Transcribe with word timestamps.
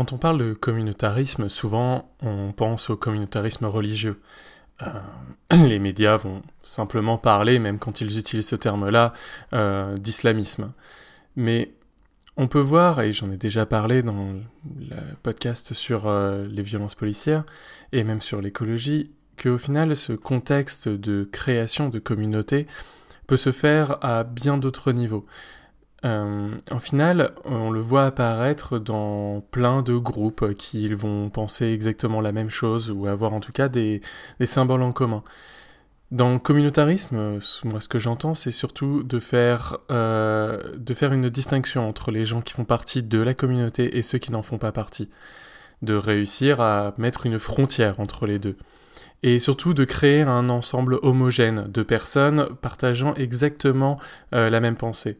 Quand 0.00 0.14
on 0.14 0.16
parle 0.16 0.38
de 0.38 0.54
communautarisme, 0.54 1.50
souvent 1.50 2.10
on 2.22 2.52
pense 2.52 2.88
au 2.88 2.96
communautarisme 2.96 3.66
religieux. 3.66 4.18
Euh, 4.82 4.86
les 5.68 5.78
médias 5.78 6.16
vont 6.16 6.40
simplement 6.62 7.18
parler, 7.18 7.58
même 7.58 7.78
quand 7.78 8.00
ils 8.00 8.18
utilisent 8.18 8.48
ce 8.48 8.56
terme-là, 8.56 9.12
euh, 9.52 9.98
d'islamisme. 9.98 10.72
Mais 11.36 11.74
on 12.38 12.48
peut 12.48 12.60
voir, 12.60 13.02
et 13.02 13.12
j'en 13.12 13.30
ai 13.30 13.36
déjà 13.36 13.66
parlé 13.66 14.02
dans 14.02 14.32
le 14.78 14.96
podcast 15.22 15.74
sur 15.74 16.06
euh, 16.06 16.46
les 16.48 16.62
violences 16.62 16.94
policières, 16.94 17.44
et 17.92 18.02
même 18.02 18.22
sur 18.22 18.40
l'écologie, 18.40 19.10
qu'au 19.36 19.58
final, 19.58 19.94
ce 19.98 20.14
contexte 20.14 20.88
de 20.88 21.28
création 21.30 21.90
de 21.90 21.98
communautés 21.98 22.66
peut 23.26 23.36
se 23.36 23.52
faire 23.52 24.02
à 24.02 24.24
bien 24.24 24.56
d'autres 24.56 24.92
niveaux. 24.92 25.26
Euh, 26.04 26.56
en 26.70 26.78
final, 26.78 27.32
on 27.44 27.70
le 27.70 27.80
voit 27.80 28.06
apparaître 28.06 28.78
dans 28.78 29.42
plein 29.50 29.82
de 29.82 29.96
groupes 29.96 30.54
qui 30.54 30.88
vont 30.94 31.28
penser 31.28 31.66
exactement 31.66 32.20
la 32.20 32.32
même 32.32 32.50
chose 32.50 32.90
ou 32.90 33.06
avoir 33.06 33.34
en 33.34 33.40
tout 33.40 33.52
cas 33.52 33.68
des, 33.68 34.00
symboles 34.44 34.82
en 34.82 34.92
commun. 34.92 35.22
Dans 36.10 36.32
le 36.32 36.38
communautarisme, 36.40 37.38
moi 37.64 37.80
ce 37.80 37.88
que 37.88 37.98
j'entends, 37.98 38.34
c'est 38.34 38.50
surtout 38.50 39.04
de 39.04 39.18
faire, 39.20 39.78
euh, 39.90 40.76
de 40.76 40.94
faire 40.94 41.12
une 41.12 41.28
distinction 41.30 41.88
entre 41.88 42.10
les 42.10 42.24
gens 42.24 42.40
qui 42.40 42.54
font 42.54 42.64
partie 42.64 43.02
de 43.02 43.20
la 43.20 43.34
communauté 43.34 43.96
et 43.96 44.02
ceux 44.02 44.18
qui 44.18 44.32
n'en 44.32 44.42
font 44.42 44.58
pas 44.58 44.72
partie. 44.72 45.08
De 45.82 45.94
réussir 45.94 46.60
à 46.60 46.94
mettre 46.98 47.26
une 47.26 47.38
frontière 47.38 48.00
entre 48.00 48.26
les 48.26 48.38
deux. 48.38 48.56
Et 49.22 49.38
surtout 49.38 49.74
de 49.74 49.84
créer 49.84 50.22
un 50.22 50.48
ensemble 50.48 50.98
homogène 51.02 51.66
de 51.68 51.82
personnes 51.82 52.48
partageant 52.60 53.14
exactement 53.14 53.98
euh, 54.34 54.50
la 54.50 54.60
même 54.60 54.76
pensée. 54.76 55.18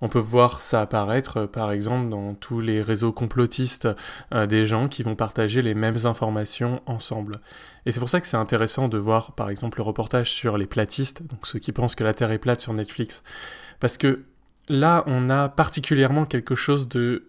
On 0.00 0.08
peut 0.08 0.18
voir 0.18 0.60
ça 0.60 0.80
apparaître, 0.80 1.38
euh, 1.38 1.46
par 1.46 1.72
exemple, 1.72 2.08
dans 2.08 2.34
tous 2.34 2.60
les 2.60 2.82
réseaux 2.82 3.12
complotistes 3.12 3.88
euh, 4.32 4.46
des 4.46 4.66
gens 4.66 4.88
qui 4.88 5.02
vont 5.02 5.16
partager 5.16 5.62
les 5.62 5.74
mêmes 5.74 5.98
informations 6.04 6.82
ensemble. 6.86 7.40
Et 7.86 7.92
c'est 7.92 8.00
pour 8.00 8.08
ça 8.08 8.20
que 8.20 8.26
c'est 8.26 8.36
intéressant 8.36 8.88
de 8.88 8.98
voir, 8.98 9.32
par 9.32 9.50
exemple, 9.50 9.78
le 9.78 9.84
reportage 9.84 10.30
sur 10.30 10.58
les 10.58 10.66
platistes, 10.66 11.22
donc 11.26 11.46
ceux 11.46 11.58
qui 11.58 11.72
pensent 11.72 11.94
que 11.94 12.04
la 12.04 12.14
Terre 12.14 12.30
est 12.30 12.38
plate 12.38 12.60
sur 12.60 12.72
Netflix. 12.72 13.22
Parce 13.80 13.96
que 13.96 14.24
là, 14.68 15.04
on 15.06 15.30
a 15.30 15.48
particulièrement 15.48 16.24
quelque 16.24 16.54
chose 16.54 16.88
de 16.88 17.26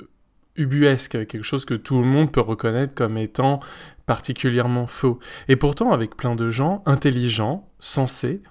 ubuesque, 0.56 1.28
quelque 1.28 1.44
chose 1.44 1.66
que 1.66 1.74
tout 1.74 2.00
le 2.00 2.06
monde 2.06 2.32
peut 2.32 2.42
reconnaître 2.42 2.94
comme 2.94 3.18
étant 3.18 3.60
particulièrement 4.06 4.88
faux. 4.88 5.20
Et 5.48 5.56
pourtant, 5.56 5.92
avec 5.92 6.16
plein 6.16 6.36
de 6.36 6.50
gens 6.50 6.82
intelligents, 6.86 7.68
sensés, 7.80 8.42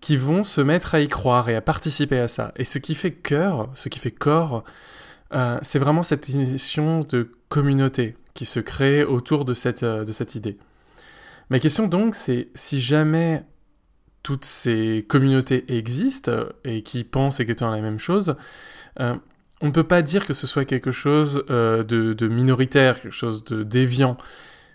qui 0.00 0.16
vont 0.16 0.44
se 0.44 0.60
mettre 0.60 0.94
à 0.94 1.00
y 1.00 1.08
croire 1.08 1.48
et 1.48 1.56
à 1.56 1.60
participer 1.60 2.18
à 2.18 2.28
ça. 2.28 2.52
Et 2.56 2.64
ce 2.64 2.78
qui 2.78 2.94
fait 2.94 3.12
cœur, 3.12 3.68
ce 3.74 3.88
qui 3.88 3.98
fait 3.98 4.10
corps, 4.10 4.64
euh, 5.34 5.58
c'est 5.62 5.78
vraiment 5.78 6.02
cette 6.02 6.28
initiation 6.28 7.00
de 7.00 7.30
communauté 7.48 8.16
qui 8.34 8.44
se 8.44 8.60
crée 8.60 9.04
autour 9.04 9.44
de 9.44 9.54
cette, 9.54 9.82
euh, 9.82 10.04
de 10.04 10.12
cette 10.12 10.34
idée. 10.34 10.56
Ma 11.50 11.58
question 11.58 11.88
donc, 11.88 12.14
c'est 12.14 12.48
si 12.54 12.80
jamais 12.80 13.44
toutes 14.22 14.44
ces 14.44 15.04
communautés 15.08 15.64
existent 15.76 16.44
et 16.64 16.82
qui 16.82 17.04
pensent 17.04 17.40
exactement 17.40 17.70
la 17.70 17.80
même 17.80 17.98
chose, 17.98 18.36
euh, 19.00 19.14
on 19.60 19.66
ne 19.66 19.72
peut 19.72 19.84
pas 19.84 20.02
dire 20.02 20.26
que 20.26 20.34
ce 20.34 20.46
soit 20.46 20.64
quelque 20.64 20.92
chose 20.92 21.44
de, 21.48 22.28
minoritaire, 22.28 23.00
quelque 23.00 23.10
chose 23.10 23.42
de 23.44 23.64
déviant. 23.64 24.16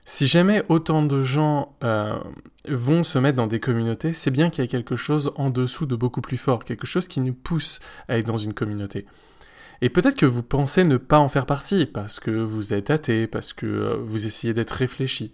Si 0.06 0.28
jamais 0.28 0.64
autant 0.68 1.04
de 1.04 1.22
gens 1.22 1.76
euh, 1.84 2.20
vont 2.68 3.04
se 3.04 3.20
mettre 3.20 3.38
dans 3.38 3.48
des 3.48 3.60
communautés, 3.60 4.14
c'est 4.14 4.32
bien 4.32 4.50
qu'il 4.50 4.64
y 4.64 4.68
a 4.68 4.70
quelque 4.70 4.96
chose 4.96 5.32
en 5.36 5.50
dessous 5.50 5.86
de 5.86 5.96
beaucoup 5.96 6.22
plus 6.22 6.38
fort, 6.38 6.66
quelque 6.66 6.88
chose 6.88 7.08
qui 7.08 7.22
nous 7.22 7.34
pousse 7.34 7.80
à 8.10 8.18
être 8.18 8.28
dans 8.28 8.38
une 8.38 8.54
communauté. 8.54 9.06
Et 9.82 9.90
peut-être 9.90 10.16
que 10.16 10.26
vous 10.26 10.44
pensez 10.44 10.84
ne 10.84 10.98
pas 10.98 11.20
en 11.20 11.30
faire 11.30 11.46
partie, 11.46 11.86
parce 11.86 12.20
que 12.20 12.32
vous 12.32 12.74
êtes 12.74 12.90
athée, 12.90 13.28
parce 13.28 13.54
que 13.54 13.66
euh, 13.66 13.98
vous 14.02 14.26
essayez 14.26 14.54
d'être 14.54 14.72
réfléchi. 14.72 15.34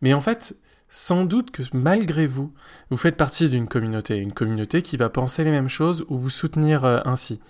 Mais 0.00 0.14
en 0.14 0.20
fait, 0.20 0.56
sans 0.88 1.24
doute 1.24 1.50
que 1.50 1.62
malgré 1.72 2.26
vous, 2.26 2.52
vous 2.90 2.96
faites 2.96 3.16
partie 3.16 3.48
d'une 3.48 3.68
communauté, 3.68 4.16
une 4.16 4.32
communauté 4.32 4.82
qui 4.82 4.96
va 4.96 5.10
penser 5.10 5.44
les 5.44 5.50
mêmes 5.50 5.68
choses 5.68 6.04
ou 6.08 6.18
vous 6.18 6.30
soutenir 6.30 6.84
euh, 6.84 7.00
ainsi. 7.04 7.40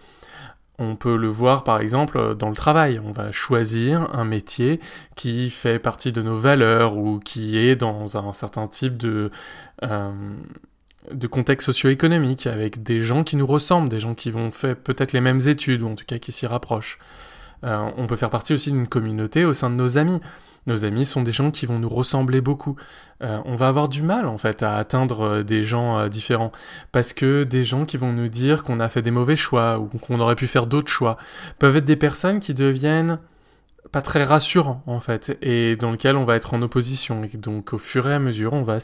On 0.78 0.94
peut 0.94 1.16
le 1.16 1.26
voir 1.26 1.64
par 1.64 1.80
exemple 1.80 2.36
dans 2.36 2.48
le 2.48 2.54
travail. 2.54 3.00
On 3.04 3.10
va 3.10 3.32
choisir 3.32 4.14
un 4.14 4.24
métier 4.24 4.78
qui 5.16 5.50
fait 5.50 5.80
partie 5.80 6.12
de 6.12 6.22
nos 6.22 6.36
valeurs 6.36 6.96
ou 6.96 7.18
qui 7.18 7.58
est 7.58 7.74
dans 7.74 8.16
un 8.16 8.32
certain 8.32 8.68
type 8.68 8.96
de, 8.96 9.32
euh, 9.82 10.12
de 11.12 11.26
contexte 11.26 11.66
socio-économique 11.66 12.46
avec 12.46 12.82
des 12.82 13.00
gens 13.00 13.24
qui 13.24 13.36
nous 13.36 13.46
ressemblent, 13.46 13.88
des 13.88 14.00
gens 14.00 14.14
qui 14.14 14.30
vont 14.30 14.52
faire 14.52 14.76
peut-être 14.76 15.12
les 15.12 15.20
mêmes 15.20 15.40
études 15.46 15.82
ou 15.82 15.88
en 15.88 15.94
tout 15.96 16.04
cas 16.06 16.18
qui 16.18 16.30
s'y 16.30 16.46
rapprochent. 16.46 16.98
Euh, 17.64 17.90
on 17.96 18.06
peut 18.06 18.16
faire 18.16 18.30
partie 18.30 18.54
aussi 18.54 18.70
d'une 18.70 18.86
communauté 18.86 19.44
au 19.44 19.52
sein 19.52 19.70
de 19.70 19.74
nos 19.74 19.98
amis. 19.98 20.20
Nos 20.68 20.84
amis 20.84 21.06
sont 21.06 21.22
des 21.22 21.32
gens 21.32 21.50
qui 21.50 21.64
vont 21.64 21.78
nous 21.78 21.88
ressembler 21.88 22.42
beaucoup. 22.42 22.76
Euh, 23.22 23.40
on 23.46 23.56
va 23.56 23.68
avoir 23.68 23.88
du 23.88 24.02
mal 24.02 24.26
en 24.26 24.36
fait 24.36 24.62
à 24.62 24.74
atteindre 24.76 25.22
euh, 25.22 25.42
des 25.42 25.64
gens 25.64 25.98
euh, 25.98 26.08
différents 26.10 26.52
parce 26.92 27.14
que 27.14 27.44
des 27.44 27.64
gens 27.64 27.86
qui 27.86 27.96
vont 27.96 28.12
nous 28.12 28.28
dire 28.28 28.64
qu'on 28.64 28.78
a 28.78 28.90
fait 28.90 29.00
des 29.00 29.10
mauvais 29.10 29.34
choix 29.34 29.78
ou 29.78 29.86
qu'on 29.86 30.20
aurait 30.20 30.34
pu 30.34 30.46
faire 30.46 30.66
d'autres 30.66 30.92
choix 30.92 31.16
peuvent 31.58 31.78
être 31.78 31.86
des 31.86 31.96
personnes 31.96 32.38
qui 32.38 32.52
deviennent 32.52 33.18
pas 33.92 34.02
très 34.02 34.24
rassurants 34.24 34.82
en 34.86 35.00
fait 35.00 35.38
et 35.40 35.74
dans 35.76 35.92
lesquels 35.92 36.16
on 36.16 36.26
va 36.26 36.36
être 36.36 36.52
en 36.52 36.60
opposition 36.60 37.24
et 37.24 37.38
donc 37.38 37.72
au 37.72 37.78
fur 37.78 38.06
et 38.06 38.12
à 38.12 38.18
mesure 38.18 38.52
on 38.52 38.62
va 38.62 38.78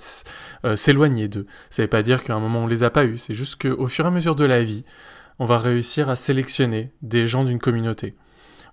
s'éloigner 0.76 1.28
d'eux. 1.28 1.46
Ça 1.68 1.82
veut 1.82 1.88
pas 1.88 2.02
dire 2.02 2.24
qu'à 2.24 2.34
un 2.34 2.40
moment 2.40 2.60
on 2.60 2.66
les 2.66 2.82
a 2.82 2.88
pas 2.88 3.04
eus, 3.04 3.18
c'est 3.18 3.34
juste 3.34 3.60
qu'au 3.60 3.88
fur 3.88 4.06
et 4.06 4.08
à 4.08 4.10
mesure 4.10 4.36
de 4.36 4.46
la 4.46 4.62
vie, 4.62 4.84
on 5.38 5.44
va 5.44 5.58
réussir 5.58 6.08
à 6.08 6.16
sélectionner 6.16 6.92
des 7.02 7.26
gens 7.26 7.44
d'une 7.44 7.58
communauté. 7.58 8.14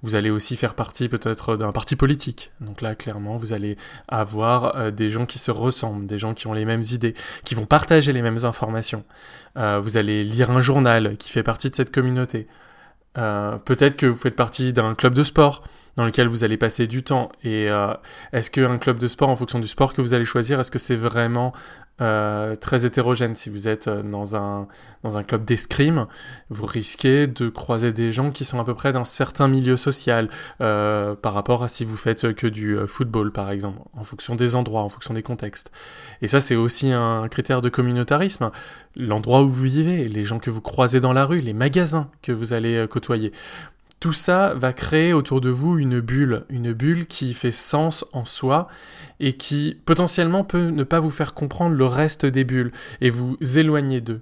Vous 0.03 0.15
allez 0.15 0.31
aussi 0.31 0.55
faire 0.55 0.73
partie 0.73 1.09
peut-être 1.09 1.57
d'un 1.57 1.71
parti 1.71 1.95
politique. 1.95 2.51
Donc 2.59 2.81
là, 2.81 2.95
clairement, 2.95 3.37
vous 3.37 3.53
allez 3.53 3.77
avoir 4.07 4.75
euh, 4.75 4.91
des 4.91 5.09
gens 5.11 5.25
qui 5.25 5.37
se 5.37 5.51
ressemblent, 5.51 6.07
des 6.07 6.17
gens 6.17 6.33
qui 6.33 6.47
ont 6.47 6.53
les 6.53 6.65
mêmes 6.65 6.83
idées, 6.91 7.13
qui 7.45 7.53
vont 7.53 7.65
partager 7.65 8.11
les 8.11 8.23
mêmes 8.23 8.43
informations. 8.43 9.03
Euh, 9.57 9.79
vous 9.79 9.97
allez 9.97 10.23
lire 10.23 10.49
un 10.49 10.61
journal 10.61 11.17
qui 11.17 11.31
fait 11.31 11.43
partie 11.43 11.69
de 11.69 11.75
cette 11.75 11.91
communauté. 11.91 12.47
Euh, 13.17 13.57
peut-être 13.57 13.95
que 13.95 14.07
vous 14.07 14.17
faites 14.17 14.35
partie 14.35 14.73
d'un 14.73 14.95
club 14.95 15.13
de 15.13 15.23
sport 15.23 15.63
dans 15.97 16.05
lequel 16.05 16.27
vous 16.27 16.43
allez 16.43 16.57
passer 16.57 16.87
du 16.87 17.03
temps. 17.03 17.29
Et 17.43 17.67
est-ce 18.31 18.49
qu'un 18.49 18.77
club 18.77 18.97
de 18.97 19.09
sport, 19.09 19.27
en 19.27 19.35
fonction 19.35 19.59
du 19.59 19.67
sport 19.67 19.93
que 19.93 20.01
vous 20.01 20.13
allez 20.13 20.23
choisir, 20.23 20.57
est-ce 20.61 20.71
que 20.71 20.79
c'est 20.79 20.95
vraiment 20.95 21.51
euh, 22.01 22.55
très 22.55 22.85
hétérogène 22.85 23.35
Si 23.35 23.49
vous 23.49 23.67
êtes 23.67 23.87
euh, 23.87 24.01
dans 24.01 24.35
un, 24.35 24.67
dans 25.03 25.17
un 25.17 25.23
club 25.23 25.45
d'escrime, 25.45 26.07
vous 26.49 26.65
risquez 26.65 27.27
de 27.27 27.49
croiser 27.49 27.93
des 27.93 28.11
gens 28.11 28.31
qui 28.31 28.45
sont 28.45 28.59
à 28.59 28.63
peu 28.63 28.73
près 28.73 28.91
d'un 28.91 29.03
certain 29.03 29.47
milieu 29.47 29.77
social 29.77 30.29
par 30.59 31.33
rapport 31.33 31.63
à 31.63 31.67
si 31.67 31.85
vous 31.85 31.97
faites 31.97 32.33
que 32.33 32.47
du 32.47 32.77
football, 32.87 33.31
par 33.31 33.51
exemple, 33.51 33.79
en 33.93 34.03
fonction 34.03 34.35
des 34.35 34.55
endroits, 34.55 34.81
en 34.81 34.89
fonction 34.89 35.13
des 35.13 35.23
contextes. 35.23 35.71
Et 36.21 36.27
ça, 36.27 36.39
c'est 36.39 36.55
aussi 36.55 36.91
un 36.91 37.27
critère 37.27 37.61
de 37.61 37.69
communautarisme. 37.69 38.51
L'endroit 38.95 39.41
où 39.43 39.49
vous 39.49 39.63
vivez, 39.63 40.07
les 40.07 40.23
gens 40.23 40.39
que 40.39 40.49
vous 40.49 40.61
croisez 40.61 40.99
dans 40.99 41.13
la 41.13 41.25
rue, 41.25 41.39
les 41.39 41.53
magasins 41.53 42.09
que 42.21 42.31
vous 42.31 42.53
allez 42.53 42.85
côtoyer 42.89 43.31
tout 44.01 44.13
ça 44.13 44.55
va 44.55 44.73
créer 44.73 45.13
autour 45.13 45.41
de 45.41 45.51
vous 45.51 45.77
une 45.77 45.99
bulle, 46.01 46.43
une 46.49 46.73
bulle 46.73 47.05
qui 47.05 47.35
fait 47.35 47.51
sens 47.51 48.03
en 48.13 48.25
soi 48.25 48.67
et 49.19 49.33
qui 49.33 49.77
potentiellement 49.85 50.43
peut 50.43 50.69
ne 50.71 50.83
pas 50.83 50.99
vous 50.99 51.11
faire 51.11 51.35
comprendre 51.35 51.75
le 51.75 51.85
reste 51.85 52.25
des 52.25 52.43
bulles 52.43 52.71
et 52.99 53.11
vous 53.11 53.37
éloigner 53.41 54.01
d'eux. 54.01 54.21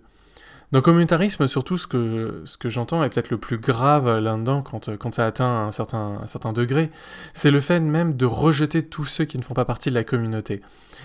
Dans 0.72 0.81
communautarisme, 0.81 1.47
surtout, 1.47 1.78
ce 1.78 1.88
que, 1.88 2.44
ce 2.46 2.57
que 2.57 2.69
j'entends 2.69 3.03
est 3.03 3.09
peut-être 3.09 3.31
le 3.31 3.40
plus 3.40 3.57
grave 3.57 4.19
là-dedans 4.19 4.62
quand, 4.62 4.96
quand 4.97 5.13
ça 5.16 5.25
atteint 5.25 5.66
un 5.66 5.72
certain, 5.72 6.19
un 6.22 6.28
certain 6.28 6.53
degré, 6.53 6.91
c'est 7.34 7.50
le 7.50 7.59
fait 7.59 7.80
même 7.80 8.16
de 8.16 8.25
rejeter 8.25 8.84
tous 8.84 9.06
ceux 9.06 9.25
qui 9.25 9.40
ne 9.40 9.44
font 9.44 9.56
pas 9.56 9.66
partie 9.66 9.90
de 9.90 9.96
la 9.96 10.03
communauté. 10.03 10.62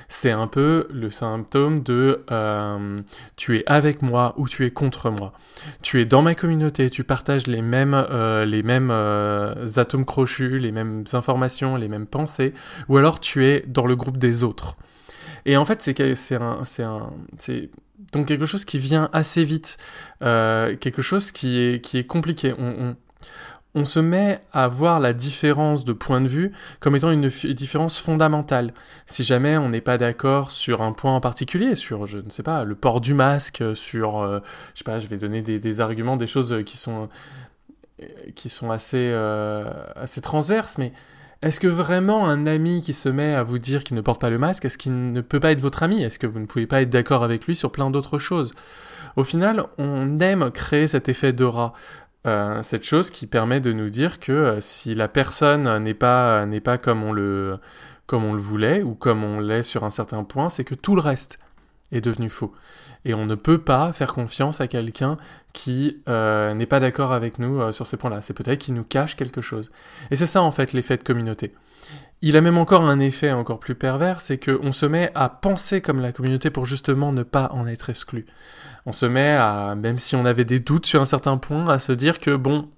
C'est 0.09 0.33
un 0.33 0.49
peu 0.49 0.87
le 0.93 1.09
symptôme 1.09 1.83
de 1.83 2.25
euh, 2.31 2.99
tu 3.37 3.57
es 3.57 3.63
avec 3.67 4.03
moi 4.03 4.35
ou 4.37 4.47
tu 4.47 4.67
es 4.67 4.71
contre 4.71 5.09
moi. 5.09 5.33
Tu 5.83 6.01
es 6.01 6.05
dans 6.05 6.21
ma 6.21 6.35
communauté, 6.35 6.91
tu 6.91 7.05
partages 7.05 7.47
les 7.47 7.63
mêmes, 7.63 7.95
euh, 7.95 8.45
les 8.45 8.63
mêmes 8.63 8.91
euh, 8.91 9.55
atomes 9.77 10.05
crochus, 10.05 10.59
les 10.59 10.73
mêmes 10.73 11.05
informations, 11.15 11.77
les 11.77 11.89
mêmes 11.89 12.07
pensées, 12.07 12.53
ou 12.89 12.99
alors 12.99 13.19
tu 13.19 13.47
es 13.47 13.65
dans 13.67 13.87
le 13.87 13.97
groupe 13.97 14.19
des 14.19 14.45
autres. 14.45 14.77
Et 15.47 15.57
en 15.57 15.65
fait, 15.65 15.83
c'est 15.83 16.35
un, 16.35 16.63
un, 16.79 17.11
donc 18.13 18.27
quelque 18.27 18.47
chose 18.47 18.65
qui 18.65 18.79
vient 18.79 19.09
assez 19.13 19.45
vite, 19.45 19.79
euh, 20.23 20.77
quelque 20.77 21.03
chose 21.03 21.33
qui 21.33 21.59
est, 21.59 21.85
qui 21.85 21.99
est 21.99 22.05
compliqué. 22.05 22.55
On, 22.59 22.97
on, 23.75 23.85
se 23.85 23.99
met 23.99 24.41
à 24.53 24.69
voir 24.69 25.01
la 25.01 25.13
différence 25.13 25.85
de 25.85 25.93
point 25.93 26.21
de 26.21 26.29
vue 26.29 26.53
comme 26.81 26.97
étant 26.97 27.11
une 27.11 27.29
différence 27.29 27.99
fondamentale. 27.99 28.73
Si 29.07 29.25
jamais 29.25 29.57
on 29.57 29.69
n'est 29.69 29.81
pas 29.81 29.99
d'accord 29.99 30.51
sur 30.53 30.83
un 30.83 30.93
point 30.93 31.15
en 31.15 31.21
particulier, 31.21 31.75
sur, 31.75 32.07
je 32.07 32.19
ne 32.19 32.31
sais 32.31 32.43
pas, 32.43 32.65
le 32.65 32.75
port 32.75 33.01
du 33.01 33.15
masque, 33.15 33.63
sur, 33.75 34.19
euh, 34.19 34.41
je 34.75 34.79
sais 34.79 34.85
pas, 34.85 34.99
je 34.99 35.07
vais 35.07 35.17
donner 35.17 35.43
des, 35.43 35.81
arguments, 35.81 36.17
des 36.17 36.27
choses 36.27 36.63
qui 36.65 36.77
sont, 36.77 37.09
qui 38.35 38.49
sont 38.49 38.71
assez, 38.71 39.11
euh, 39.13 39.65
assez 39.97 40.21
transverses, 40.21 40.79
mais 40.79 40.93
est-ce 41.45 41.61
que 41.61 41.67
vraiment 41.67 42.27
un 42.27 42.47
ami 42.47 42.83
qui 42.83 42.93
se 42.95 43.09
met 43.09 43.35
à 43.35 43.43
vous 43.43 43.59
dire 43.59 43.85
qu'il 43.85 43.97
ne 43.97 44.01
porte 44.01 44.21
pas 44.21 44.31
le 44.31 44.39
masque, 44.39 44.65
est-ce 44.65 44.79
qu'il 44.79 45.13
ne 45.13 45.21
peut 45.21 45.41
pas 45.41 45.53
être 45.53 45.61
votre 45.61 45.83
ami? 45.83 46.03
Est-ce 46.03 46.19
que 46.19 46.27
vous 46.27 46.41
ne 46.41 46.47
pouvez 46.47 46.67
pas 46.67 46.81
être 46.83 46.91
d'accord 46.91 47.23
avec 47.23 47.47
lui 47.47 47.55
sur 47.55 47.71
plein 47.71 47.91
d'autres 47.91 48.19
choses? 48.19 48.55
Au 49.17 49.25
final, 49.25 49.65
on 49.79 50.19
aime 50.21 50.51
créer 50.51 50.87
cet 50.87 51.09
effet 51.09 51.33
d'aura. 51.33 51.75
euh, 52.27 52.63
cette 52.63 52.85
chose 52.85 53.11
qui 53.11 53.27
permet 53.27 53.61
de 53.61 53.73
nous 53.73 53.91
dire 53.91 54.19
que 54.19 54.33
euh, 54.33 54.61
si 54.63 54.95
la 54.95 55.09
personne 55.09 55.79
n'est 55.83 55.93
pas, 55.95 56.47
comme 56.79 57.05
on 57.05 57.13
le 57.13 57.61
voulait 58.39 58.83
ou 58.83 58.95
comme 58.95 59.23
on 59.23 59.41
l'est 59.41 59.63
sur 59.63 59.85
un 59.85 59.91
certain 59.91 60.25
point, 60.25 60.49
c'est 60.49 60.65
que 60.65 60.75
tout 60.75 60.95
le 60.95 61.03
reste 61.03 61.39
est 61.93 62.01
devenu 62.01 62.31
faux. 62.31 62.53
Et 63.05 63.15
on 63.15 63.27
ne 63.27 63.35
peut 63.35 63.59
pas 63.59 63.93
faire 63.93 64.13
confiance 64.13 64.61
à 64.61 64.69
quelqu'un 64.69 65.17
qui 65.53 66.03
euh, 66.09 66.55
n'est 66.55 66.67
pas 66.67 66.81
d'accord 66.81 67.13
avec 67.13 67.39
nous 67.39 67.73
sur 67.73 67.87
ces 67.87 67.97
points-là. 67.97 68.23
C'est 68.23 68.35
peut-être 68.35 68.59
qu'il 68.59 68.75
nous 68.75 68.85
cache 68.85 69.17
quelque 69.17 69.41
chose. 69.41 69.71
Et 70.11 70.17
c'est 70.17 70.27
ça 70.27 70.43
en 70.43 70.51
fait 70.51 70.73
l'effet 70.73 70.97
de 70.97 71.05
communauté. 71.05 71.53
Il 72.23 72.37
a 72.37 72.41
même 72.41 72.57
encore 72.57 72.83
un 72.83 73.01
effet 73.01 73.33
encore 73.33 73.61
plus 73.61 73.75
pervers, 73.75 74.23
c'est 74.23 74.39
qu'on 74.39 74.73
se 74.73 74.87
met 74.87 75.11
à 75.15 75.29
penser 75.29 75.83
comme 75.83 76.01
la 76.01 76.13
communauté 76.13 76.49
pour 76.49 76.65
justement 76.65 77.13
ne 77.13 77.23
pas 77.23 77.51
en 77.53 77.67
être 77.67 77.91
exclu. 77.91 78.25
On 78.87 78.93
se 78.93 79.05
met 79.07 79.33
à, 79.33 79.75
même 79.75 79.99
si 79.99 80.17
on 80.17 80.25
avait 80.25 80.45
des 80.45 80.61
doutes 80.61 80.87
sur 80.87 81.01
un 81.01 81.07
certain 81.07 81.37
point, 81.37 81.69
à 81.69 81.79
se 81.79 81.93
dire 81.93 82.19
que 82.19 82.35
bon, 82.35 82.71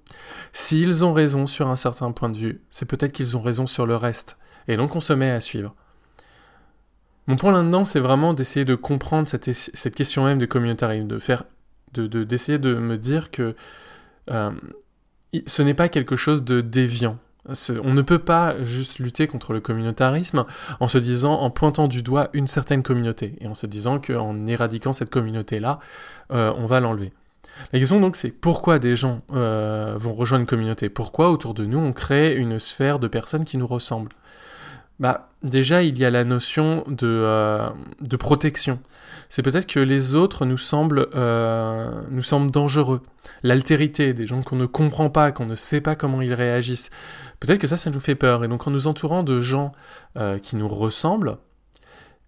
s'ils 0.52 1.04
ont 1.04 1.12
raison 1.12 1.46
sur 1.46 1.68
un 1.68 1.76
certain 1.76 2.10
point 2.10 2.28
de 2.28 2.36
vue, 2.36 2.60
c'est 2.70 2.86
peut-être 2.86 3.12
qu'ils 3.12 3.36
ont 3.36 3.42
raison 3.42 3.66
sur 3.66 3.86
le 3.86 3.96
reste. 3.96 4.36
Et 4.68 4.76
donc 4.76 4.96
on 4.96 5.00
se 5.00 5.12
met 5.12 5.30
à 5.30 5.40
suivre. 5.40 5.74
Mon 7.26 7.36
point 7.36 7.52
là-dedans, 7.52 7.84
c'est 7.84 8.00
vraiment 8.00 8.34
d'essayer 8.34 8.64
de 8.64 8.74
comprendre 8.74 9.28
cette, 9.28 9.94
question 9.94 10.24
même 10.24 10.38
de 10.38 10.46
communautarisme, 10.46 11.08
de 11.08 11.18
faire, 11.18 11.44
de, 11.94 12.24
d'essayer 12.24 12.58
de, 12.58 12.74
me 12.74 12.96
dire 12.96 13.30
que 13.30 13.56
euh, 14.30 14.50
ce 15.46 15.62
n'est 15.62 15.74
pas 15.74 15.88
quelque 15.88 16.16
chose 16.16 16.44
de 16.44 16.60
déviant. 16.60 17.18
On 17.84 17.94
ne 17.94 18.02
peut 18.02 18.18
pas 18.18 18.62
juste 18.64 18.98
lutter 18.98 19.28
contre 19.28 19.52
le 19.52 19.60
communautarisme 19.60 20.46
en 20.80 20.88
se 20.88 20.98
disant, 20.98 21.34
en 21.34 21.50
pointant 21.50 21.86
du 21.86 22.02
doigt 22.02 22.28
une 22.32 22.48
certaine 22.48 22.82
communauté, 22.82 23.36
et 23.40 23.46
en 23.46 23.54
se 23.54 23.66
disant 23.66 24.00
qu'en 24.00 24.46
éradiquant 24.46 24.92
cette 24.92 25.10
communauté-là, 25.10 25.78
euh, 26.32 26.52
on 26.56 26.66
va 26.66 26.80
l'enlever. 26.80 27.12
La 27.72 27.78
question 27.78 28.00
donc 28.00 28.16
c'est 28.16 28.30
pourquoi 28.30 28.78
des 28.78 28.96
gens 28.96 29.22
euh, 29.32 29.94
vont 29.96 30.14
rejoindre 30.14 30.42
une 30.42 30.48
communauté? 30.48 30.88
Pourquoi 30.88 31.30
autour 31.30 31.54
de 31.54 31.64
nous 31.64 31.78
on 31.78 31.92
crée 31.92 32.34
une 32.34 32.58
sphère 32.58 32.98
de 32.98 33.08
personnes 33.08 33.44
qui 33.44 33.56
nous 33.56 33.66
ressemblent? 33.66 34.10
Bah, 34.98 35.28
déjà, 35.42 35.82
il 35.82 35.98
y 35.98 36.04
a 36.04 36.10
la 36.10 36.24
notion 36.24 36.84
de, 36.88 37.06
euh, 37.06 37.68
de 38.00 38.16
protection. 38.16 38.80
C'est 39.28 39.42
peut-être 39.42 39.66
que 39.66 39.80
les 39.80 40.14
autres 40.14 40.46
nous 40.46 40.56
semblent, 40.56 41.08
euh, 41.14 41.90
nous 42.10 42.22
semblent 42.22 42.50
dangereux. 42.50 43.02
L'altérité, 43.42 44.14
des 44.14 44.26
gens 44.26 44.42
qu'on 44.42 44.56
ne 44.56 44.66
comprend 44.66 45.10
pas, 45.10 45.32
qu'on 45.32 45.46
ne 45.46 45.54
sait 45.54 45.82
pas 45.82 45.96
comment 45.96 46.22
ils 46.22 46.32
réagissent. 46.32 46.90
Peut-être 47.40 47.58
que 47.58 47.66
ça, 47.66 47.76
ça 47.76 47.90
nous 47.90 48.00
fait 48.00 48.14
peur. 48.14 48.42
Et 48.44 48.48
donc, 48.48 48.66
en 48.66 48.70
nous 48.70 48.86
entourant 48.86 49.22
de 49.22 49.40
gens 49.40 49.72
euh, 50.16 50.38
qui 50.38 50.56
nous 50.56 50.68
ressemblent, 50.68 51.36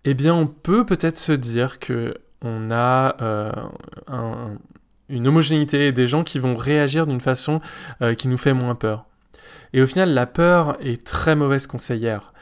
eh 0.05 0.13
bien, 0.13 0.35
on 0.35 0.47
peut 0.47 0.85
peut-être 0.85 1.19
se 1.19 1.33
dire 1.33 1.79
que 1.79 2.15
on 2.43 2.71
a 2.71 3.17
un, 4.07 4.59
une 5.09 5.27
homogénéité, 5.27 5.91
des 5.91 6.07
gens 6.07 6.23
qui 6.23 6.39
vont 6.39 6.55
réagir 6.55 7.09
d'une 7.09 7.21
façon 7.21 7.61
qui 8.17 8.29
nous 8.29 8.39
fait 8.39 8.53
moins 8.53 8.77
peur. 8.77 9.07
Et 9.73 9.83
au 9.83 9.87
final, 9.89 10.15
la 10.15 10.27
peur 10.27 10.77
est 10.81 11.05
très 11.05 11.35
mauvaise 11.35 11.67
conseillère. 11.67 12.33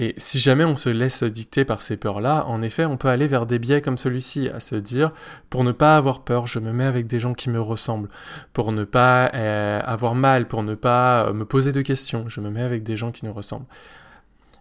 Et 0.00 0.14
si 0.16 0.38
jamais 0.38 0.64
on 0.64 0.76
se 0.76 0.90
laisse 0.90 1.24
dicter 1.24 1.64
par 1.64 1.82
ces 1.82 1.96
peurs-là, 1.96 2.46
en 2.46 2.62
effet, 2.62 2.84
on 2.84 2.96
peut 2.96 3.08
aller 3.08 3.26
vers 3.26 3.46
des 3.46 3.58
biais 3.58 3.82
comme 3.82 3.98
celui-ci, 3.98 4.48
à 4.48 4.60
se 4.60 4.76
dire, 4.76 5.10
pour 5.50 5.64
ne 5.64 5.72
pas 5.72 5.96
avoir 5.96 6.22
peur, 6.22 6.46
je 6.46 6.60
me 6.60 6.72
mets 6.72 6.84
avec 6.84 7.08
des 7.08 7.18
gens 7.18 7.34
qui 7.34 7.50
me 7.50 7.60
ressemblent. 7.60 8.08
Pour 8.52 8.70
ne 8.70 8.84
pas 8.84 9.32
euh, 9.34 9.80
avoir 9.84 10.14
mal, 10.14 10.46
pour 10.46 10.62
ne 10.62 10.76
pas 10.76 11.26
euh, 11.26 11.32
me 11.32 11.44
poser 11.44 11.72
de 11.72 11.82
questions, 11.82 12.28
je 12.28 12.40
me 12.40 12.48
mets 12.48 12.62
avec 12.62 12.84
des 12.84 12.96
gens 12.96 13.10
qui 13.10 13.26
nous 13.26 13.32
ressemblent. 13.32 13.66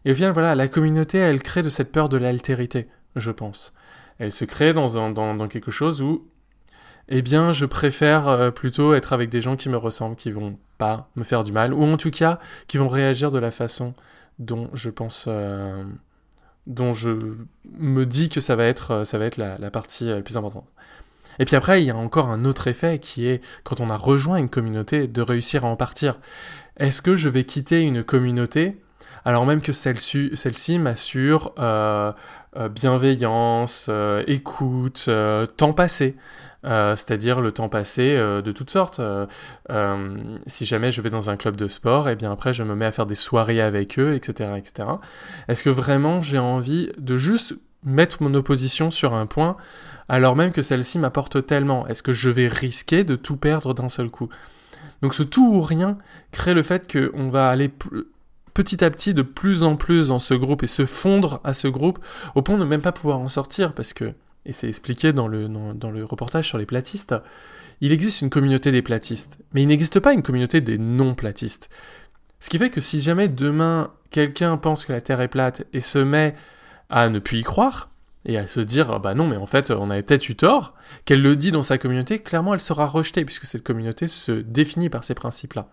Et 0.06 0.12
au 0.12 0.34
voilà, 0.34 0.56
la 0.56 0.68
communauté, 0.68 1.20
elle 1.20 1.44
crée 1.44 1.62
de 1.62 1.70
cette 1.70 1.92
peur 1.92 2.10
de 2.10 2.18
l'altérité, 2.18 2.88
je 3.16 3.30
pense. 3.30 3.76
Elle 4.18 4.32
se 4.32 4.44
crée 4.44 4.74
dans, 4.74 5.12
dans, 5.12 5.48
quelque 5.48 5.70
chose 5.70 6.02
où, 6.02 6.26
eh 7.10 7.22
bien, 7.22 7.54
je 7.54 7.68
préfère 7.68 8.28
euh, 8.28 8.50
plutôt 8.50 8.96
être 8.96 9.14
avec 9.14 9.30
des 9.30 9.42
gens 9.42 9.56
qui 9.56 9.70
me 9.70 9.78
ressemblent, 9.78 10.16
qui 10.16 10.32
vont 10.32 10.58
pas 10.80 11.12
me 11.16 11.24
faire 11.24 11.44
du 11.44 11.52
mal, 11.52 11.76
ou 11.76 11.84
en 11.84 11.98
tout 11.98 12.10
cas, 12.10 12.40
qui 12.68 12.80
vont 12.80 12.88
réagir 12.88 13.30
de 13.30 13.38
la 13.38 13.52
façon 13.52 13.94
dont 14.40 14.70
je 14.74 14.90
pense, 14.90 15.26
euh, 15.28 15.84
dont 16.68 16.94
je 16.94 17.12
me 17.78 18.06
dis 18.06 18.30
que 18.30 18.40
ça 18.40 18.56
va 18.56 18.66
être, 18.66 18.92
euh, 18.92 19.06
ça 19.06 19.18
va 19.18 19.26
être 19.26 19.38
la, 19.38 19.58
partie 19.72 20.10
euh, 20.10 20.18
la 20.18 20.22
plus 20.22 20.38
importante. 20.38 20.68
Et 21.40 21.46
puis 21.46 21.56
après, 21.56 21.82
il 21.82 21.86
y 21.86 21.92
a 21.92 21.96
encore 21.96 22.30
un 22.30 22.46
autre 22.46 22.68
effet 22.68 23.00
qui 23.00 23.28
est, 23.28 23.42
quand 23.64 23.80
on 23.80 23.90
a 23.90 23.98
rejoint 23.98 24.38
une 24.38 24.50
communauté, 24.50 25.08
de 25.08 25.22
réussir 25.22 25.66
à 25.66 25.68
en 25.68 25.76
partir. 25.76 26.20
Est-ce 26.78 27.02
que 27.02 27.16
je 27.16 27.30
vais 27.30 27.44
quitter 27.44 27.82
une 27.82 28.04
communauté 28.04 28.78
alors 29.26 29.46
même 29.46 29.62
que 29.62 29.74
celle-ci 29.74 30.80
m'assure 30.80 31.54
bienveillance, 32.74 33.90
écoute, 34.28 35.10
temps 35.58 35.74
passé 35.74 36.16
euh, 36.68 36.96
c'est-à-dire 36.96 37.40
le 37.40 37.52
temps 37.52 37.70
passé 37.70 38.16
euh, 38.16 38.42
de 38.42 38.52
toutes 38.52 38.70
sortes. 38.70 39.00
Euh, 39.00 39.26
si 40.48 40.66
jamais 40.66 40.92
je 40.92 41.02
vais 41.02 41.10
dans 41.10 41.30
un 41.30 41.38
club 41.38 41.56
de 41.56 41.68
sport, 41.68 42.10
et 42.10 42.14
eh 42.14 42.16
bien 42.16 42.32
après 42.32 42.54
je 42.54 42.64
me 42.64 42.76
mets 42.76 42.86
à 42.86 42.92
faire 42.92 43.06
des 43.06 43.16
soirées 43.16 43.62
avec 43.62 44.00
eux, 44.00 44.14
etc., 44.14 44.52
etc. 44.58 44.90
Est-ce 45.48 45.64
que 45.64 45.70
vraiment 45.70 46.22
j'ai 46.22 46.40
envie 46.40 46.92
de 46.98 47.16
juste 47.16 47.56
mettre 47.84 48.22
mon 48.22 48.34
opposition 48.34 48.92
sur 48.92 49.14
un 49.14 49.28
point, 49.28 49.56
alors 50.10 50.36
même 50.36 50.52
que 50.52 50.62
celle-ci 50.62 51.00
m'apporte 51.00 51.46
tellement? 51.46 51.88
Est-ce 51.88 52.04
que 52.04 52.14
je 52.14 52.30
vais 52.30 52.48
risquer 52.48 53.04
de 53.04 53.16
tout 53.16 53.38
perdre 53.38 53.74
d'un 53.74 53.90
seul 53.90 54.10
coup? 54.10 54.30
Donc 55.02 55.14
ce 55.14 55.24
tout 55.24 55.54
ou 55.54 55.62
rien 55.62 55.94
crée 56.32 56.56
le 56.56 56.64
fait 56.64 56.92
qu'on 56.92 57.28
va 57.28 57.50
aller 57.50 57.72
petit 58.58 58.84
à 58.84 58.90
petit 58.90 59.14
de 59.14 59.22
plus 59.22 59.62
en 59.62 59.76
plus 59.76 60.08
dans 60.08 60.18
ce 60.18 60.34
groupe 60.34 60.64
et 60.64 60.68
se 60.68 60.88
fondre 60.88 61.40
à 61.44 61.54
ce 61.54 61.68
groupe 61.68 62.00
au 62.34 62.42
point 62.42 62.58
de 62.58 62.66
même 62.66 62.82
pas 62.82 62.92
pouvoir 62.92 63.20
en 63.20 63.28
sortir 63.28 63.74
parce 63.74 63.94
que 63.94 64.16
et 64.48 64.52
c'est 64.52 64.68
expliqué 64.68 65.14
dans 65.14 65.28
le, 65.28 65.48
le 65.48 66.04
reportage 66.04 66.48
sur 66.48 66.58
les 66.58 66.66
platistes, 66.66 67.14
il 67.82 67.92
existe 67.92 68.22
une 68.22 68.32
communauté 68.32 68.72
des 68.72 68.82
platistes, 68.82 69.38
mais 69.54 69.62
il 69.62 69.68
n'existe 69.68 70.00
pas 70.00 70.14
une 70.14 70.24
communauté 70.24 70.60
des 70.60 70.80
non-platistes. 70.80 71.70
Ce 72.40 72.50
qui 72.50 72.58
fait 72.58 72.72
que 72.72 72.82
si 72.82 73.00
jamais 73.00 73.28
demain 73.28 73.92
quelqu'un 74.10 74.58
pense 74.58 74.86
que 74.86 74.92
la 74.92 75.02
Terre 75.02 75.22
est 75.22 75.28
plate 75.28 75.68
et 75.74 75.82
se 75.82 76.00
met 76.00 76.34
à 76.90 77.10
ne 77.10 77.20
plus 77.20 77.40
y 77.40 77.44
croire, 77.44 77.90
et 78.26 78.40
à 78.40 78.48
se 78.48 78.60
dire 78.60 79.00
bah 79.00 79.14
non 79.14 79.28
mais 79.28 79.38
en 79.38 79.46
fait 79.46 79.70
on 79.70 79.92
avait 79.92 80.02
peut-être 80.02 80.30
eu 80.30 80.36
tort, 80.36 80.74
qu'elle 81.06 81.22
le 81.22 81.36
dit 81.36 81.52
dans 81.52 81.62
sa 81.62 81.78
communauté, 81.78 82.18
clairement 82.18 82.56
elle 82.56 82.62
sera 82.62 82.88
rejetée 82.88 83.24
puisque 83.24 83.46
cette 83.46 83.64
communauté 83.64 84.08
se 84.08 84.32
définit 84.32 84.90
par 84.90 85.04
ces 85.04 85.14
principes-là. 85.14 85.68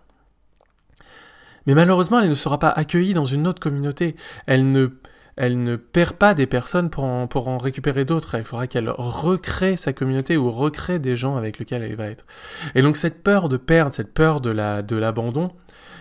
Mais 1.65 1.73
malheureusement 1.73 2.19
elle 2.19 2.29
ne 2.29 2.35
sera 2.35 2.59
pas 2.59 2.69
accueillie 2.69 3.13
dans 3.13 3.25
une 3.25 3.47
autre 3.47 3.59
communauté, 3.59 4.15
elle 4.45 4.71
ne 4.71 4.89
elle 5.37 5.61
ne 5.61 5.75
perd 5.75 6.13
pas 6.13 6.33
des 6.33 6.45
personnes 6.45 6.89
pour 6.89 7.03
en, 7.03 7.27
pour 7.27 7.49
en 7.49 7.57
récupérer 7.57 8.05
d'autres. 8.05 8.35
Il 8.37 8.45
faudra 8.45 8.67
qu'elle 8.67 8.89
recrée 8.89 9.75
sa 9.75 9.91
communauté 9.91 10.37
ou 10.37 10.49
recrée 10.49 10.97
des 10.97 11.17
gens 11.17 11.35
avec 11.35 11.59
lesquels 11.59 11.83
elle 11.83 11.95
va 11.95 12.07
être. 12.07 12.25
Et 12.73 12.81
donc 12.81 12.95
cette 12.95 13.21
peur 13.21 13.49
de 13.49 13.57
perdre, 13.57 13.93
cette 13.93 14.13
peur 14.13 14.39
de 14.39 14.49
la 14.49 14.81
de 14.81 14.95
l'abandon, 14.95 15.51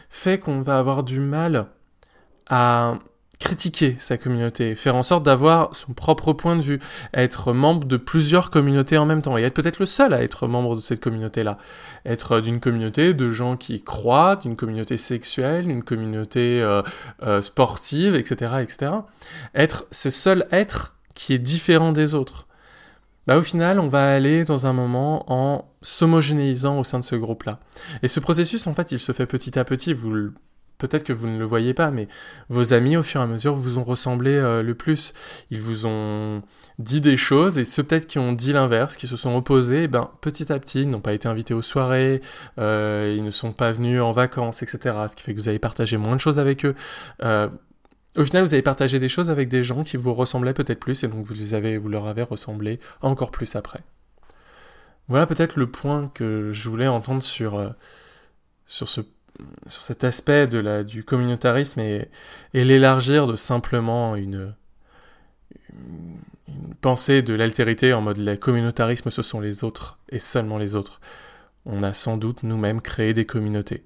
fait 0.08 0.38
qu'on 0.38 0.60
va 0.60 0.78
avoir 0.78 1.02
du 1.02 1.18
mal 1.18 1.66
à 2.48 2.98
critiquer 3.38 3.96
sa 3.98 4.16
communauté, 4.16 4.74
faire 4.74 4.96
en 4.96 5.02
sorte 5.02 5.24
d'avoir 5.24 5.74
son 5.74 5.92
propre 5.92 6.32
point 6.32 6.56
de 6.56 6.62
vue, 6.62 6.80
être 7.12 7.52
membre 7.52 7.86
de 7.86 7.96
plusieurs 7.96 8.50
communautés 8.50 8.98
en 8.98 9.06
même 9.06 9.22
temps, 9.22 9.36
et 9.36 9.42
être 9.42 9.54
peut-être 9.54 9.78
le 9.78 9.86
seul 9.86 10.14
à 10.14 10.22
être 10.22 10.46
membre 10.46 10.76
de 10.76 10.80
cette 10.80 11.00
communauté-là. 11.00 11.58
Être 12.06 12.40
d'une 12.40 12.60
communauté 12.60 13.14
de 13.14 13.30
gens 13.30 13.56
qui 13.56 13.82
croient, 13.82 14.36
d'une 14.36 14.56
communauté 14.56 14.96
sexuelle, 14.96 15.66
d'une 15.66 15.82
communauté 15.82 16.62
euh, 16.62 16.82
euh, 17.22 17.42
sportive, 17.42 18.14
etc., 18.14 18.54
etc. 18.62 18.92
Être 19.54 19.86
ce 19.90 20.10
seul 20.10 20.46
être 20.52 20.96
qui 21.14 21.34
est 21.34 21.38
différent 21.38 21.92
des 21.92 22.14
autres. 22.14 22.46
Bah, 23.26 23.38
au 23.38 23.42
final, 23.42 23.80
on 23.80 23.88
va 23.88 24.14
aller 24.14 24.44
dans 24.44 24.66
un 24.66 24.72
moment 24.72 25.24
en 25.32 25.66
s'homogénéisant 25.80 26.78
au 26.78 26.84
sein 26.84 26.98
de 26.98 27.04
ce 27.04 27.16
groupe-là. 27.16 27.58
Et 28.02 28.08
ce 28.08 28.20
processus, 28.20 28.66
en 28.66 28.74
fait, 28.74 28.92
il 28.92 29.00
se 29.00 29.12
fait 29.12 29.26
petit 29.26 29.58
à 29.58 29.64
petit. 29.64 29.94
Vous 29.94 30.32
peut-être 30.88 31.04
que 31.04 31.12
vous 31.12 31.26
ne 31.26 31.38
le 31.38 31.44
voyez 31.44 31.72
pas, 31.72 31.90
mais 31.90 32.08
vos 32.48 32.74
amis, 32.74 32.96
au 32.96 33.02
fur 33.02 33.20
et 33.20 33.24
à 33.24 33.26
mesure, 33.26 33.54
vous 33.54 33.78
ont 33.78 33.82
ressemblé 33.82 34.32
euh, 34.32 34.62
le 34.62 34.74
plus. 34.74 35.14
Ils 35.50 35.62
vous 35.62 35.86
ont 35.86 36.42
dit 36.78 37.00
des 37.00 37.16
choses, 37.16 37.58
et 37.58 37.64
ceux 37.64 37.82
peut-être 37.82 38.06
qui 38.06 38.18
ont 38.18 38.32
dit 38.32 38.52
l'inverse, 38.52 38.96
qui 38.96 39.06
se 39.06 39.16
sont 39.16 39.34
opposés, 39.34 39.84
eh 39.84 39.88
ben, 39.88 40.10
petit 40.20 40.52
à 40.52 40.58
petit, 40.58 40.82
ils 40.82 40.90
n'ont 40.90 41.00
pas 41.00 41.14
été 41.14 41.26
invités 41.26 41.54
aux 41.54 41.62
soirées, 41.62 42.20
euh, 42.58 43.14
ils 43.16 43.24
ne 43.24 43.30
sont 43.30 43.52
pas 43.52 43.72
venus 43.72 44.00
en 44.02 44.12
vacances, 44.12 44.62
etc. 44.62 44.94
Ce 45.08 45.16
qui 45.16 45.22
fait 45.22 45.34
que 45.34 45.40
vous 45.40 45.48
avez 45.48 45.58
partagé 45.58 45.96
moins 45.96 46.16
de 46.16 46.20
choses 46.20 46.38
avec 46.38 46.64
eux. 46.66 46.74
Euh, 47.22 47.48
au 48.16 48.24
final, 48.24 48.44
vous 48.44 48.52
avez 48.52 48.62
partagé 48.62 48.98
des 48.98 49.08
choses 49.08 49.30
avec 49.30 49.48
des 49.48 49.62
gens 49.62 49.84
qui 49.84 49.96
vous 49.96 50.14
ressemblaient 50.14 50.54
peut-être 50.54 50.80
plus, 50.80 51.02
et 51.02 51.08
donc 51.08 51.24
vous, 51.24 51.34
les 51.34 51.54
avez, 51.54 51.78
vous 51.78 51.88
leur 51.88 52.06
avez 52.06 52.22
ressemblé 52.22 52.78
encore 53.00 53.30
plus 53.30 53.56
après. 53.56 53.80
Voilà 55.08 55.26
peut-être 55.26 55.56
le 55.56 55.70
point 55.70 56.10
que 56.14 56.50
je 56.52 56.68
voulais 56.68 56.88
entendre 56.88 57.22
sur, 57.22 57.74
sur 58.66 58.88
ce 58.88 59.00
sur 59.66 59.82
cet 59.82 60.04
aspect 60.04 60.46
de 60.46 60.82
du 60.82 61.04
communautarisme 61.04 61.80
et, 61.80 62.08
l'élargir 62.52 63.26
de 63.26 63.34
simplement 63.34 64.16
une, 64.16 64.54
une 66.48 66.74
pensée 66.80 67.22
de 67.22 67.34
l'altérité 67.34 67.92
en 67.92 68.00
mode 68.00 68.18
le 68.18 68.36
communautarisme 68.36 69.10
ce 69.10 69.22
sont 69.22 69.40
les 69.40 69.64
autres 69.64 69.98
et 70.10 70.18
seulement 70.18 70.58
les 70.58 70.76
autres. 70.76 71.00
On 71.66 71.82
a 71.82 71.92
sans 71.92 72.16
doute 72.16 72.42
nous-mêmes 72.42 72.80
créé 72.80 73.14
des 73.14 73.24
communautés. 73.24 73.82